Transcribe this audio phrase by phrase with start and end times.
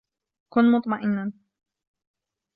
[0.53, 1.31] كن مطمئنّا.